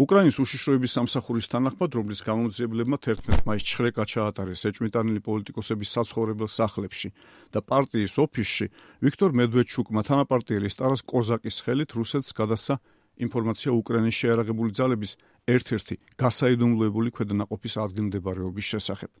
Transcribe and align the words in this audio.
უკრაინის 0.00 0.38
უშიშროების 0.40 0.94
სამსახურის 0.96 1.50
თანახმად, 1.52 1.96
რომლის 1.98 2.22
გამოძიებლებმა 2.24 2.98
11 3.04 3.42
მაისს 3.44 3.66
ჩხრეკა 3.68 4.04
ჩაატარეს 4.08 4.62
ეჭვმიტანილი 4.70 5.20
პოლიტიკოსების 5.26 5.92
საცხოვრებელ 5.96 6.48
სახლებში 6.48 7.12
და 7.52 7.60
პარტიის 7.60 8.14
ოფისში, 8.24 8.66
ვიქტორ 9.04 9.36
მედვედჩუკმა 9.36 10.02
თანაპარტიელის 10.08 10.80
ტარას 10.80 11.04
კოზაკის 11.04 11.60
ხელით 11.68 11.92
რუსეთს 12.00 12.32
გადასცა 12.32 12.80
ინფორმაცია 13.28 13.70
უკრაინის 13.76 14.20
შეერაღებული 14.24 14.72
ძალების 14.80 15.12
ერთ-ერთი 15.52 15.94
გასაიდუმლოებული 16.16 17.12
ქვედანაყოფის 17.12 17.74
ადგილმდებარეობის 17.84 18.70
შესახებ. 18.72 19.12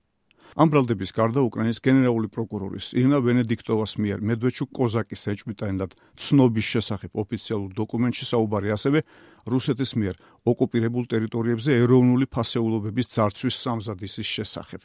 ამ 0.58 0.70
ბრალდების 0.70 1.12
გარდა 1.14 1.42
უკრაინის 1.46 1.78
გენერალური 1.84 2.28
პროკურორის 2.34 2.90
ირინა 2.98 3.18
ვენედიქტოვას 3.22 3.92
მიერ 4.02 4.18
მედვედჩუკ 4.30 4.70
კოზაკის 4.74 5.22
ეჭვმიტანად 5.30 5.90
ცნობის 6.18 6.66
შესახებ 6.74 7.10
ოფიციალურ 7.22 7.70
დოკუმენტში 7.78 8.24
საუბარი 8.30 8.74
ასევე 8.74 8.98
რუსეთის 9.46 9.90
მიერ 10.00 10.14
ოკუპირებულ 10.50 11.04
ტერიტორიებზე 11.14 11.70
ეროვნული 11.84 12.26
ფასეულობების 12.34 13.06
ძარცვის 13.14 13.56
სამზადისის 13.64 14.28
შესახებ. 14.34 14.80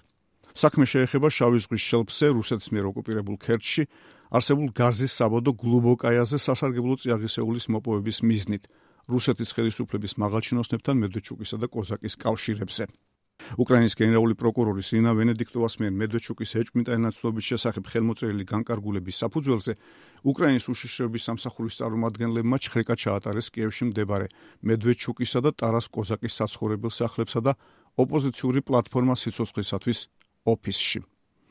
საქმე 0.55 0.85
შეეხება 0.87 1.27
შავი 1.35 1.59
ზღვის 1.65 1.83
შელფზე 1.89 2.27
რუსეთის 2.37 2.69
მიერ 2.71 2.85
ოკუპირებულ 2.93 3.35
ქერჩში 3.41 3.83
არსებულ 4.37 4.69
გაზის 4.71 5.11
საბადო 5.19 5.51
გლუბოკაიაზე 5.51 6.37
სასარგებლო 6.45 6.95
წიაღისეულის 7.01 7.65
მოპოვების 7.73 8.17
მიზნით 8.23 8.63
რუსეთის 9.11 9.49
ხელისუფლების 9.55 10.13
მაღალჩინოსნებთან 10.21 10.95
მედვედჩუკისა 11.01 11.57
და 11.59 11.67
კოზაკის 11.75 12.15
კავშირებზე. 12.23 12.83
უკრაინის 13.61 13.95
გენერალური 13.99 14.35
პროკურორის 14.39 14.89
ინა 14.97 15.11
ვენედიქტოვას 15.17 15.75
მიერ 15.81 15.93
მედვედჩუკის 16.01 16.51
ეჭვმიტანაცნობის 16.61 17.47
შესახებ 17.51 17.83
ხელმოწერილი 17.91 18.45
განკარგულების 18.51 19.19
საფუძველზე 19.23 19.73
უკრაინის 20.25 20.65
უშიშროების 20.73 21.25
სამსახურის 21.29 21.79
წარმომადგენლებმა 21.79 22.57
ჩხრეკა 22.65 22.95
ჩაატარეს 23.05 23.47
კიევში 23.53 23.83
მდებარე 23.89 24.27
მედვედჩუკისა 24.65 25.39
და 25.45 25.51
ტარას 25.59 25.87
კოზაკის 25.93 26.37
საცხოვრებელ 26.41 26.91
სახლებსა 26.99 27.39
და 27.45 27.53
ოპოზიციური 27.95 28.59
პლატფორმა 28.65 29.15
სიცოცხლისათვის 29.15 29.99
ოფისში. 30.45 30.99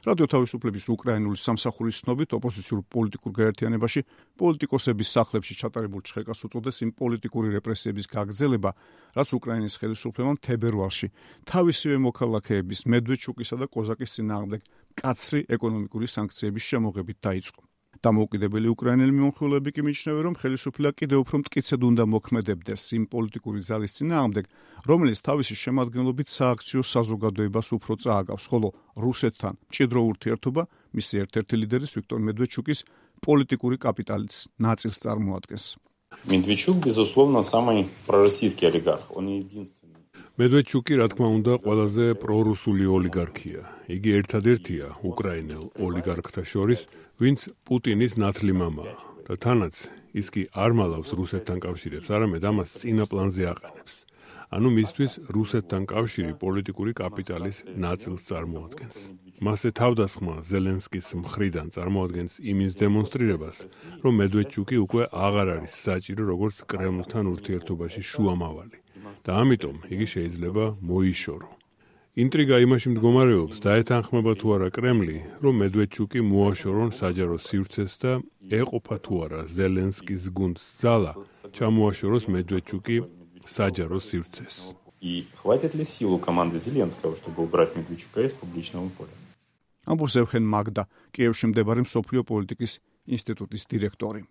რადიო 0.05 0.27
თავისუფლების 0.29 0.87
უკრაინული 0.93 1.39
სამსახურის 1.41 2.01
ცნობით 2.05 2.35
ოპოზიციურ 2.37 2.81
პოლიტიკურ 2.93 3.33
გაერთიანებაში 3.41 4.01
პოლიტიკოსების 4.37 5.13
სახლებში 5.17 5.55
ჩატარებულ 5.65 6.05
ჩხეკას 6.05 6.45
უწოდეს 6.45 6.77
იმ 6.85 6.91
პოლიტიკური 7.01 7.49
რეპრესიების 7.57 8.11
გაგრძელება, 8.13 8.71
რაც 9.17 9.29
უკრაინის 9.41 9.79
ხელისუფლებამ 9.81 10.41
თებერვალში 10.45 11.09
თავისივე 11.49 11.97
მოქალაქეების 12.05 12.81
მედვედჩუკისა 12.93 13.57
და 13.65 13.67
კოზაკის 13.73 14.15
წინააღმდეგ 14.21 14.61
კაცრი 15.01 15.41
ეკონომიკური 15.57 16.07
სანქციების 16.17 16.69
შემოღებით 16.69 17.19
დაიწყო. 17.25 17.74
დამოუკიდებელი 18.04 18.68
უკრაინელი 18.72 19.14
მიმოხილეები 19.16 19.72
კი 19.76 19.82
მიჩნევენ, 19.84 20.24
რომ 20.28 20.36
ხელისუფლება 20.40 20.98
კიდევ 21.00 21.20
უფრო 21.24 21.36
მტკიცედ 21.42 21.82
უნდა 21.90 22.04
მოქმედებდეს 22.14 22.82
იმ 22.96 23.04
პოლიტიკური 23.14 23.60
ძალის 23.70 23.96
წინააღმდეგ, 24.00 24.46
რომელიც 24.92 25.20
თავისი 25.28 25.54
შემადგენლობით 25.64 26.28
სააქციო 26.32 26.82
საზოგადოებას 26.94 27.68
უფრო 27.76 27.94
წააგავს, 28.04 28.46
ხოლო 28.52 28.70
რუსეთთან 29.04 29.54
მჭიდრო 29.68 30.00
ურთიერთობა 30.12 30.64
მისი 30.96 31.14
ერთ-ერთი 31.24 31.56
ლიდერის 31.60 31.92
ვიქტორ 32.00 32.20
მედვედჩუკის 32.30 32.80
პოლიტიკური 33.20 33.76
კაპიტალის 33.84 34.38
ნაწილს 34.64 34.98
წარმოადგენს. 35.04 35.68
Медведчук, 36.26 36.78
безусловно, 36.78 37.44
самый 37.44 37.88
пророссийский 38.08 38.68
олигарх. 38.68 39.16
Он 39.16 39.28
единственный. 39.28 39.93
მედვედჩუკი, 40.35 40.95
რა 40.99 41.07
თქმა 41.15 41.29
უნდა, 41.39 41.53
ყველაზე 41.63 42.05
პრორუსული 42.19 42.87
ოლიგარქია. 42.91 43.63
იგი 43.87 44.11
ერთადერთია 44.19 44.87
უკრაინელ 45.07 45.65
ოლიგარქთა 45.79 46.43
შორის, 46.43 46.81
ვინც 47.23 47.41
პუტინის 47.63 48.19
ნათლი 48.19 48.55
მამაა. 48.59 48.97
და 49.25 49.35
თანაც 49.39 49.75
ის 50.11 50.27
კი 50.35 50.43
არ 50.51 50.71
მალავს 50.75 51.11
რუსეთთან 51.15 51.59
კავშირებს, 51.63 52.09
არამედ 52.11 52.43
ამას 52.51 52.69
წინა 52.83 53.05
პლანზე 53.07 53.45
აყენებს. 53.55 53.95
ანუ 54.51 54.69
მისთვის 54.75 55.13
რუსეთთან 55.37 55.83
კავშირი 55.87 56.33
პოლიტიკური 56.43 56.93
კაპიტალის 56.99 57.57
ნაწილს 57.79 58.23
წარმოადგენს. 58.29 58.99
მასე 59.39 59.69
თავდასხმა 59.81 60.35
ზელენსკის 60.51 61.09
მხრიდან 61.23 61.67
წარმოადგენს 61.75 62.35
იმის 62.43 62.73
დემონსტრირებას, 62.83 63.57
რომ 64.03 64.13
მედვედჩუკი 64.21 64.77
უკვე 64.83 65.03
აღარ 65.27 65.49
არის 65.57 65.73
საჭირო 65.87 66.23
როგორც 66.33 66.57
კრემლთან 66.71 67.25
ურთიერთობაში 67.35 68.03
შუამავალი. 68.03 68.84
და 69.26 69.32
ამიტომ 69.42 69.76
იგი 69.94 70.08
შეიძლება 70.14 70.66
მოიშორო. 70.90 71.50
ინტრიგა 72.20 72.56
იმაში 72.66 72.88
მდგომარეობს 72.94 73.58
და 73.64 73.72
ეთანხმება 73.82 74.34
თუ 74.40 74.48
არა 74.56 74.70
კრემლი, 74.76 75.18
რომ 75.44 75.54
მედვედჩუკი 75.62 76.20
მოაშორონ 76.32 76.90
საჯარო 77.00 77.38
სივრცეს 77.48 77.94
და 78.02 78.12
ეყოფა 78.60 78.98
თუ 79.06 79.14
არა 79.26 79.42
ზელენსკის 79.56 80.24
გუნდს 80.38 80.64
ძალა 80.82 81.14
ჩამოაშოროს 81.56 82.26
მედვედჩუკი 82.34 82.98
საჯარო 83.46 84.00
სივრცეს. 84.10 84.58
И 85.02 85.28
хватит 85.34 85.74
ли 85.76 85.86
сил 85.86 86.14
у 86.14 86.20
команды 86.20 86.60
Зеленского, 86.60 87.16
чтобы 87.16 87.44
убрать 87.44 87.74
Медведчука 87.76 88.22
из 88.22 88.34
публичного 88.34 88.90
поля? 88.98 89.16
ამბობს 89.88 90.16
ევხენ 90.22 90.44
მაგდა, 90.44 90.84
კიევში 91.16 91.50
მდებარე 91.50 91.82
სოფლიო 91.88 92.22
პოლიტიკის 92.28 92.74
ინსტიტუტის 93.16 93.64
დირექტორი. 93.72 94.22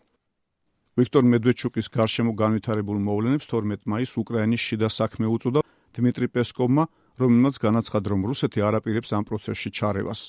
ვიქტორ 0.98 1.24
მედვედჩუკის 1.34 1.88
გარშემო 1.90 2.34
განვითარებულ 2.38 2.98
მოვლენებს 3.08 3.48
12 3.50 3.90
მაისს 3.90 4.20
უკრაინის 4.22 4.62
შიდა 4.68 4.90
საქმე 4.94 5.26
უწოდა 5.36 5.62
დიმიტრი 5.94 6.28
პესკოვმა 6.34 6.84
რომელმაც 7.22 7.56
განაცხადა, 7.62 8.08
რომ 8.10 8.22
რუსეთი 8.30 8.60
არაპირებს 8.66 9.10
ამ 9.14 9.24
პროცესში 9.30 9.70
ჩარევას. 9.78 10.22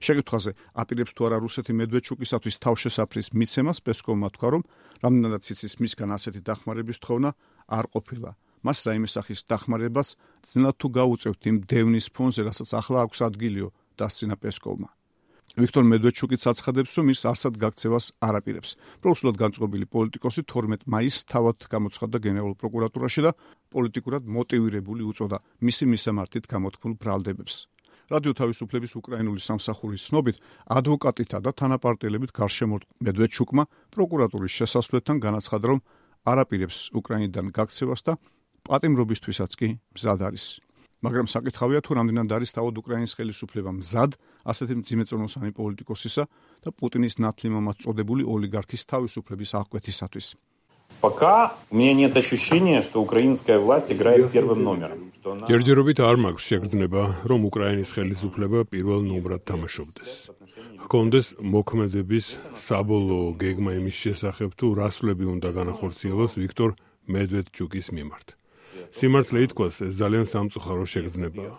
შეკითხვაზე 0.00 0.50
აპირებს 0.80 1.12
თუ 1.12 1.22
არა 1.28 1.38
რუსეთი 1.44 1.72
მედვედჩუკისათვის 1.76 2.56
თავშესაფრის 2.64 3.28
მიცემას, 3.36 3.78
პესკოვმა 3.84 4.28
თქვა, 4.32 4.48
რომ 4.56 4.62
რამდენადაც 5.04 5.44
იცის 5.52 5.74
მისგან 5.82 6.10
ასეთი 6.16 6.40
დახმარების 6.48 6.98
თხოვნა 7.04 7.30
არ 7.68 7.86
ყოფილა. 7.92 8.30
მას 8.64 8.78
რაიმე 8.88 9.08
სახის 9.12 9.40
დახმარებას 9.44 10.08
ძნელად 10.48 10.76
თუ 10.80 10.88
გაუწევთ 10.96 11.42
იმ 11.48 11.56
დევნის 11.68 12.06
ფონზე, 12.16 12.40
რასაც 12.48 12.70
ახლა 12.80 12.98
აქვს 13.04 13.20
ადგილიო, 13.28 13.68
დასცინა 14.00 14.36
პესკოვმა. 14.40 14.88
ვიქტორ 15.58 15.84
მედვედჩუკიც 15.90 16.42
აცხადებს, 16.46 16.92
რომ 16.94 17.06
ის 17.10 17.20
ასად 17.26 17.54
გაქცევას 17.58 18.06
არაპირებს. 18.22 18.70
პროფესიულად 19.02 19.36
განწყობილი 19.42 19.86
პოლიტიკოსი 19.90 20.42
12 20.46 20.86
მაისს 20.86 21.26
თავად 21.26 21.58
გამოცხადდა 21.66 22.18
გენერალურ 22.22 22.54
პროკურატურაში 22.54 23.20
და 23.26 23.30
პოლიტიკურად 23.74 24.22
მოტივირებული 24.30 25.02
უწოდა 25.10 25.38
მისი 25.66 25.84
მისამართით 25.90 26.44
გამოთქმულ 26.46 26.92
ბრალდებებს. 27.02 27.54
რადიო 28.10 28.32
თავისუფლების 28.34 28.92
უკრაინული 28.98 29.40
სამსახურის 29.42 30.02
ცნობით, 30.10 30.36
ადვოკატითა 30.66 31.38
და 31.46 31.50
თანაპარტიელებით 31.54 32.30
გარშემორტყ 32.34 32.86
მედვედჩუკმა 33.06 33.64
პროკურატურის 33.94 34.52
შესასვლელთან 34.58 35.16
განაცხადა, 35.22 35.66
რომ 35.70 35.78
არაპირებს 36.26 36.78
უკრაინიდან 36.98 37.46
გაქცევას 37.54 38.02
და 38.06 38.12
პატიმრობისთვისაც 38.66 39.52
კი 39.54 39.68
მზად 39.94 40.20
არის. 40.26 40.44
მაგრამ 41.05 41.27
საკითხავია 41.29 41.79
თუ 41.85 41.91
რამდენად 41.99 42.29
არის 42.37 42.55
თავად 42.57 42.75
უკრაინის 42.81 43.15
ხელისუფლება 43.17 43.71
მზად 43.79 44.11
ასეთი 44.51 44.73
მძიმეწონოსანი 44.81 45.51
პოლიტიკოსისა 45.59 46.23
და 46.65 46.69
პუტინის 46.73 47.19
ნათლი 47.21 47.49
მამაც 47.55 47.77
წოდებული 47.85 48.23
ოლიგარქის 48.25 48.83
თავისუფლების 48.89 49.51
აღკვეთისათვის. 49.61 50.27
Пока 51.01 51.53
у 51.71 51.77
меня 51.77 51.93
нет 51.93 52.15
ощущения, 52.15 52.81
что 52.81 53.01
украинская 53.01 53.59
власть 53.59 53.91
играет 53.91 54.31
первым 54.31 54.63
номером, 54.63 55.11
что 55.13 55.33
она 55.33 55.47
Держеробит 55.47 55.99
არ 55.99 56.17
მაქვს 56.17 56.45
შეგრძნება, 56.49 57.01
რომ 57.25 57.39
უკრაინის 57.49 57.89
ხელისუფლება 57.95 58.59
პირველ 58.69 59.01
ნომრად 59.09 59.41
თამაშობდეს. 59.49 60.11
ჰქონდეს 60.85 61.27
მოქმედების 61.41 62.25
საბოლოო 62.53 63.29
გეგმა 63.43 63.71
იმის 63.81 63.95
შესახებ, 64.05 64.49
თუ 64.55 64.65
რასვლები 64.81 65.25
უნდა 65.35 65.49
განახორციელოს 65.57 66.31
ვიქტორ 66.41 66.69
მედვედჩუკის 67.09 67.87
მიმართ. 67.97 68.27
სიმართლე 68.91 69.39
ითქვას, 69.45 69.75
ეს 69.87 69.93
ძალიან 70.01 70.25
სამწუხარო 70.27 70.85
შეგრძნებაა. 70.93 71.51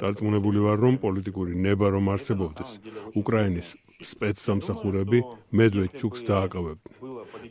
დარწმუნებული 0.00 0.58
ვარ, 0.66 0.78
რომ 0.84 0.94
პოლიტიკური 1.04 1.52
ნება 1.54 1.86
რომ 1.94 2.04
არსებობდეს, 2.14 2.70
უკრაინის 3.20 3.68
სპეცსამსახურები 4.10 5.18
მედვედჩუკს 5.54 6.20
დააკავებდნენ. 6.28 6.94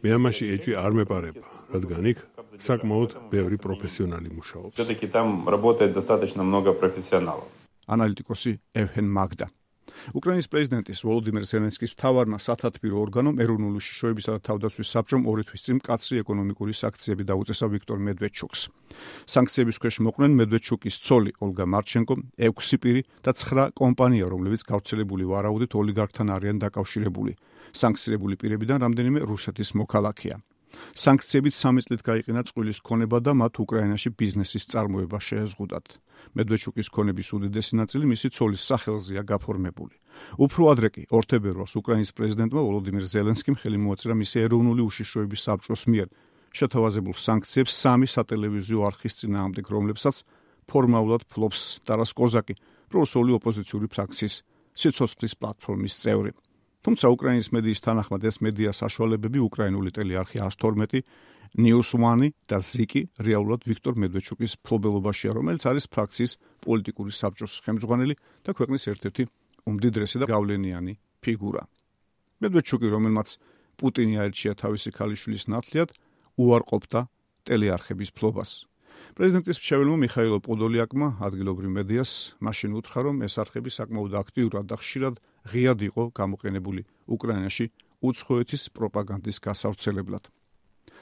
მე 0.03 0.09
ამაში 0.17 0.45
ეჭვი 0.55 0.73
არ 0.85 0.91
მეპარება, 0.99 1.43
რადგან 1.73 2.03
იქ 2.11 2.17
საკმაოდ 2.67 3.11
ბევრი 3.31 3.57
პროფესიონალი 3.65 4.29
მუშაობს. 4.37 4.75
Всё-таки 4.75 5.07
там 5.07 5.47
работает 5.47 5.91
достаточно 5.93 6.43
много 6.43 6.73
профессионалов. 6.73 7.47
Аналитикоси 7.87 8.59
Евген 8.75 9.11
Магда 9.11 9.49
უკრაინის 10.18 10.48
პრეზიდენტის 10.52 11.00
ვოლოდიმირ 11.06 11.44
ზელენსკის 11.48 11.92
თავარმა 12.00 12.38
სათათბირო 12.42 12.96
ორგანომ 13.04 13.40
ეროვნული 13.44 13.80
შიშოებისა 13.86 14.34
და 14.36 14.40
თავდაცვის 14.48 14.92
საბჭომ 14.94 15.22
ორი 15.30 15.44
თვის 15.48 15.64
წინ 15.66 15.78
კაცრი 15.88 16.20
ეკონომიკური 16.22 16.72
სანქციები 16.80 17.22
დაუწესა 17.30 17.66
ვიქტორ 17.74 17.98
მედვედჩუკს. 18.08 18.60
სანქციების 19.34 19.76
ქვეშ 19.82 19.96
მოყვნენ 20.08 20.32
მედვედჩუკის 20.40 20.96
ცოლი 21.06 21.32
ოლგა 21.44 21.64
მარჩენკო, 21.72 22.14
6 22.48 22.82
პირი 22.82 23.02
და 23.24 23.32
9 23.32 23.72
კომპანია, 23.80 24.26
რომლებიც 24.34 24.62
გავრცელებული 24.70 25.24
ვარაუდით 25.32 25.72
ოლიგარქთან 25.78 26.28
არიან 26.36 26.58
დაკავშირებული. 26.64 27.32
სანქცირებული 27.72 28.34
პირებიდან 28.40 28.78
რამდენიმე 28.84 29.20
რუსეთის 29.28 29.74
მოქალაქეა. 29.78 30.36
სანქციებით 30.94 31.54
სამი 31.54 31.80
წლით 31.86 32.02
გაიყინა 32.08 32.42
წყვილის 32.48 32.78
ქონება 32.84 33.18
და 33.24 33.32
მათ 33.38 33.54
უკრაინაში 33.64 34.10
ბიზნესის 34.18 34.64
წარმოება 34.72 35.18
შეეზღუდათ. 35.28 35.86
მედვედჩუკის 36.36 36.88
ქონების 36.94 37.28
უდიდესი 37.36 37.74
ნაწილი 37.80 38.04
მისი 38.12 38.28
ცოლის 38.36 38.62
სახელზეა 38.68 39.22
გაფორმებული. 39.22 39.94
უფრო 40.44 40.62
ადრე 40.72 40.88
კი 40.94 41.02
ორთებერვალს 41.14 41.72
უკრაინის 41.78 42.14
პრეზიდენტმა 42.16 42.60
ვოლოდიმირ 42.66 43.04
ზელენსკიმ 43.14 43.56
ხელი 43.60 43.78
მოაწერა 43.78 44.14
მისი 44.18 44.36
ეროვნული 44.46 44.82
უშიშროების 44.88 45.44
საბჭოს 45.46 45.82
მიერ 45.92 46.08
შეთავაზებულ 46.58 47.16
სანქციებს 47.16 47.72
სამი 47.82 48.06
სატელევიზიო 48.08 48.80
არხის 48.88 49.14
წინააღმდეგ, 49.20 49.66
რომლებსაც 49.68 50.16
ფორმალურად 50.68 51.22
ფლობს 51.30 51.60
ტარას 51.86 52.12
კოზაკი, 52.18 52.54
პროსული 52.90 53.36
ოპოზიციური 53.38 53.86
ფრაქციის 53.92 54.34
სიცოცხლის 54.78 55.34
პლატფორმის 55.38 55.94
წევრი. 56.02 56.32
თუმცა 56.88 57.08
უკრაინის 57.12 57.50
მედიის 57.52 57.82
თანახმად 57.84 58.22
ეს 58.24 58.36
მედია 58.40 58.70
საშუალებები 58.72 59.42
უკრაინული 59.44 59.90
ტელეარხი 59.92 60.40
112 60.40 61.02
News 61.60 61.90
One 62.00 62.30
და 62.48 62.60
Ziki 62.64 63.02
რეალურად 63.20 63.66
ვიქტორ 63.68 63.98
მედვეჩუკის 64.00 64.54
ფლობელობაშია, 64.64 65.34
რომელიც 65.36 65.66
არის 65.68 65.84
ფრაქციის 65.92 66.32
პოლიტიკური 66.64 67.12
საბჭოს 67.12 67.58
ხელმძღვანელი 67.68 68.14
და 68.48 68.50
ქვეყნის 68.56 68.88
ერთ-ერთი 68.88 69.22
უმდიდრესი 69.68 70.16
და 70.24 70.26
გავლენიანი 70.32 70.94
ფიგურა. 71.20 71.62
მედვეჩუკი, 72.40 72.88
რომელმაც 72.88 73.28
პუტინი 73.76 74.14
აერჩია 74.24 74.52
თავისი 74.56 74.88
ქალიშვილის 74.96 75.44
ნათლიად, 75.52 75.92
უარყოფდა 76.40 77.00
ტელეარხების 77.44 78.10
ფლობას. 78.16 78.50
პრეზიდენტის 79.12 79.58
მშეველმა 79.60 79.96
მიხაილო 80.08 80.38
პოდოლიაკმა 80.40 81.08
ადგილობრივ 81.26 81.70
მედიას 81.78 82.12
მაშინ 82.40 82.70
უთხრა, 82.80 83.00
რომ 83.06 83.16
ეს 83.28 83.34
არხები 83.44 83.70
საკმაოდ 83.76 84.12
აქტიურად 84.24 84.64
და 84.72 84.76
ხშირად 84.80 85.14
ღიად 85.50 85.84
იყო 85.88 86.02
გამოყენებული 86.18 86.82
უკრაინაში 87.14 87.66
უცხოეთის 88.04 88.62
პროპაგანდის 88.76 89.38
გასავრცელებლად. 89.46 90.28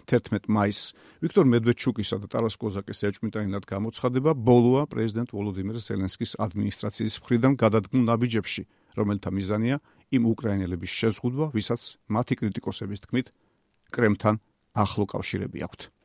11 0.07 0.47
მაისს 0.47 0.95
ვიქტორ 1.25 1.49
მედვედჩუკისა 1.51 2.17
და 2.23 2.27
ტარას 2.31 2.57
კოზაკის 2.61 3.01
ეჭვმიტანილად 3.09 3.65
გამოცხადება 3.67 4.37
ბოლოა 4.49 4.83
პრეზიდენტ 4.93 5.35
ვოლოდიმირ 5.35 5.81
ზელენსკის 5.83 6.37
ადმინისტრაციის 6.47 7.19
მხრიდან 7.23 7.53
გადადგმულ 7.59 8.03
ნაბიჯებში, 8.11 8.63
რომელთა 8.99 9.31
მიზანია 9.35 9.77
იმ 10.15 10.23
უკრაინელების 10.31 10.93
შეზღუდვა, 11.01 11.47
ვისაც 11.57 11.83
მათი 12.07 12.35
კრიტიკოსების 12.39 13.03
თქმით 13.03 13.27
კრემთან 13.91 14.39
ახლო 14.77 15.05
კავშირები 15.11 15.67
აქვთ. 15.67 15.96